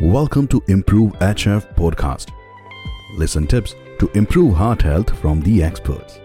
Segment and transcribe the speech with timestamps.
[0.00, 2.30] Welcome to Improve HF podcast.
[3.18, 6.20] Listen tips to improve heart health from the experts.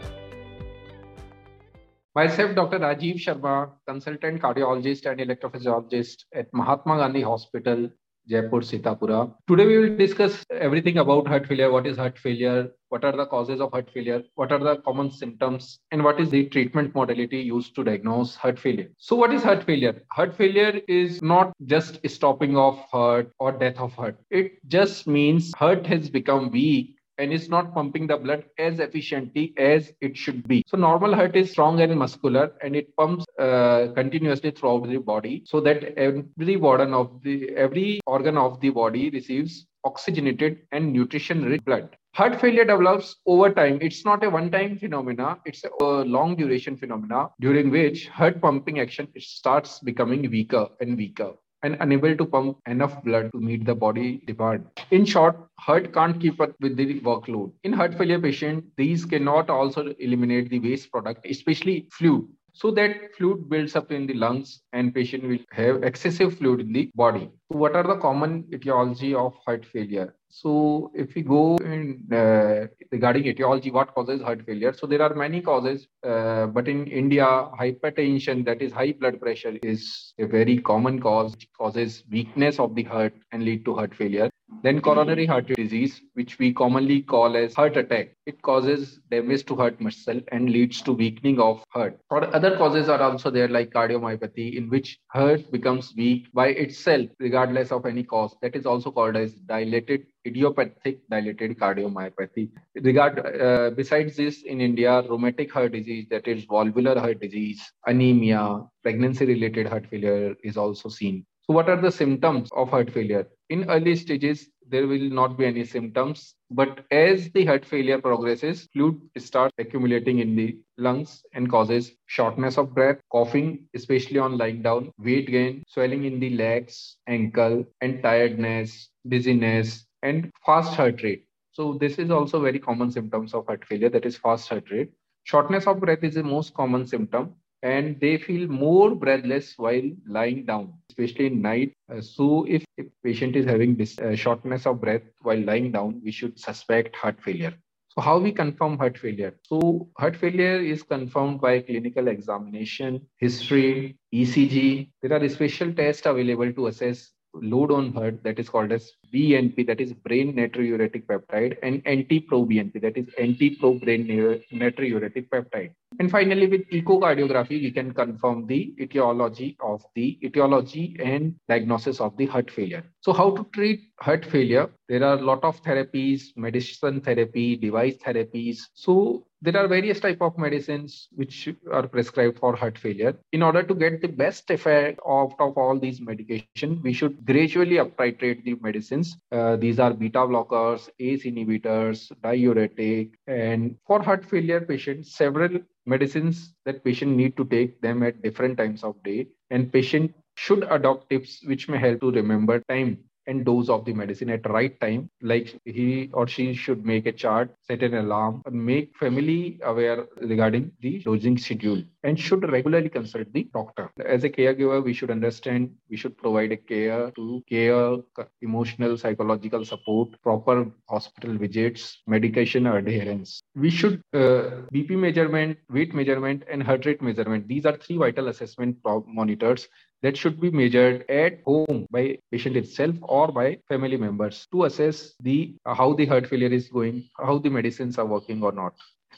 [2.15, 2.79] Myself, Dr.
[2.79, 7.89] Rajeev Sharma, consultant cardiologist and electrophysiologist at Mahatma Gandhi Hospital,
[8.27, 9.33] Jaipur, Sitapura.
[9.47, 11.71] Today we will discuss everything about heart failure.
[11.71, 12.69] What is heart failure?
[12.89, 14.23] What are the causes of heart failure?
[14.35, 15.79] What are the common symptoms?
[15.91, 18.89] And what is the treatment modality used to diagnose heart failure?
[18.97, 20.01] So what is heart failure?
[20.11, 24.17] Heart failure is not just stopping of heart or death of heart.
[24.31, 29.53] It just means heart has become weak and it's not pumping the blood as efficiently
[29.57, 30.63] as it should be.
[30.67, 35.43] So normal heart is strong and muscular and it pumps uh, continuously throughout the body
[35.45, 41.45] so that every organ of the every organ of the body receives oxygenated and nutrition
[41.45, 41.95] rich blood.
[42.13, 43.77] Heart failure develops over time.
[43.81, 45.37] It's not a one time phenomena.
[45.45, 51.33] It's a long duration phenomena during which heart pumping action starts becoming weaker and weaker
[51.65, 54.65] and unable to pump enough blood to meet the body demand.
[54.91, 57.51] In short, heart can't keep up with the workload.
[57.63, 62.27] In heart failure patient, these cannot also eliminate the waste product, especially fluid.
[62.57, 66.71] So that fluid builds up in the lungs and patient will have excessive fluid in
[66.71, 67.29] the body.
[67.51, 70.15] So what are the common etiology of heart failure?
[70.29, 74.71] So if we go in uh, regarding etiology, what causes heart failure?
[74.71, 77.25] So there are many causes, uh, but in India,
[77.59, 82.83] hypertension, that is high blood pressure, is a very common cause, causes weakness of the
[82.83, 84.29] heart and lead to heart failure.
[84.65, 88.15] Then coronary heart disease, which we commonly call as heart attack.
[88.25, 91.99] It causes damage to heart muscle and leads to weakening of heart.
[92.09, 97.07] Or other causes are also there like cardiomyopathy, in which heart becomes weak by itself,
[97.19, 98.35] regardless of any cause.
[98.41, 102.49] That is also called as dilated idiopathic dilated cardiomyopathy.
[102.73, 108.63] Regard, uh, besides this, in India, rheumatic heart disease, that is valvular heart disease, anemia,
[108.81, 111.23] pregnancy-related heart failure is also seen.
[111.47, 113.27] So, what are the symptoms of heart failure?
[113.49, 118.67] In early stages, there will not be any symptoms, but as the heart failure progresses,
[118.73, 124.63] fluid starts accumulating in the lungs and causes shortness of breath, coughing, especially on lying
[124.63, 131.25] down, weight gain, swelling in the legs, ankle, and tiredness, dizziness, and fast heart rate.
[131.51, 134.91] So this is also very common symptoms of heart failure, that is fast heart rate.
[135.25, 140.45] Shortness of breath is the most common symptom and they feel more breathless while lying
[140.45, 141.73] down, especially in night.
[141.91, 146.01] Uh, so, if a patient is having this uh, shortness of breath while lying down,
[146.03, 147.53] we should suspect heart failure.
[147.89, 149.33] So, how we confirm heart failure?
[149.43, 154.91] So, heart failure is confirmed by clinical examination, history, ECG.
[155.01, 157.11] There are special tests available to assess
[157.41, 162.81] load on heart that is called as BNP, that is brain natriuretic peptide, and NT-proBNP,
[162.81, 165.71] that is NT-probrain natriuretic peptide.
[165.99, 172.17] And finally, with echocardiography, we can confirm the etiology of the etiology and diagnosis of
[172.17, 172.83] the heart failure.
[173.01, 174.69] So, how to treat heart failure?
[174.89, 178.59] There are a lot of therapies, medicine therapy, device therapies.
[178.73, 183.15] So, there are various type of medicines which are prescribed for heart failure.
[183.31, 187.79] In order to get the best effect out of all these medication, we should gradually
[187.79, 189.15] up titrate the medicines.
[189.31, 196.53] Uh, these are beta blockers, ACE inhibitors, diuretic, and for heart failure patients, several medicines
[196.65, 201.09] that patient need to take them at different times of day and patient should adopt
[201.09, 205.09] tips which may help to remember time and dose of the medicine at right time
[205.21, 210.71] like he or she should make a chart set an alarm make family aware regarding
[210.81, 213.89] the dosing schedule and should regularly consult the doctor.
[214.05, 217.97] As a caregiver we should understand we should provide a care to care
[218.41, 223.41] emotional psychological support proper hospital visits medication adherence.
[223.55, 227.47] We should uh, bp measurement weight measurement and heart rate measurement.
[227.47, 229.67] These are three vital assessment monitors
[230.05, 235.15] that should be measured at home by patient itself or by family members to assess
[235.19, 238.75] the uh, how the heart failure is going, how the medicines are working or not.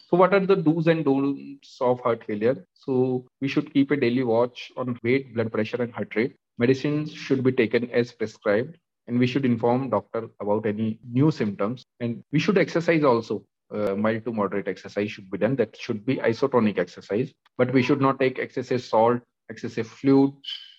[0.10, 2.56] So, what are the do's and don'ts of heart failure?
[2.74, 6.36] So, we should keep a daily watch on weight, blood pressure, and heart rate.
[6.58, 11.84] Medicines should be taken as prescribed, and we should inform doctor about any new symptoms.
[12.00, 13.44] And we should exercise also.
[13.70, 15.58] Uh, mild to moderate exercise should be done.
[15.58, 19.20] That should be isotonic exercise, but we should not take excessive salt,
[19.50, 20.32] excessive fluid,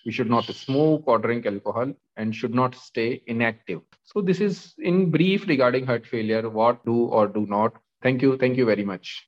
[0.05, 3.81] we should not smoke or drink alcohol and should not stay inactive.
[4.05, 7.75] So this is in brief regarding heart failure, what do or do not.
[8.03, 8.37] Thank you.
[8.37, 9.28] Thank you very much.